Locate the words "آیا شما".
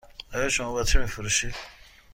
0.33-0.71